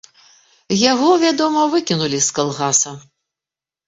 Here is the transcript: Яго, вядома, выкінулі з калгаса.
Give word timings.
Яго, 0.91 1.09
вядома, 1.23 1.65
выкінулі 1.73 2.19
з 2.29 2.31
калгаса. 2.39 2.95